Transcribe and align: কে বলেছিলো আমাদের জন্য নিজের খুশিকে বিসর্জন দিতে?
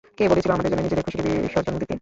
কে 0.17 0.23
বলেছিলো 0.27 0.53
আমাদের 0.53 0.69
জন্য 0.71 0.81
নিজের 0.83 1.03
খুশিকে 1.05 1.23
বিসর্জন 1.37 1.73
দিতে? 1.73 1.87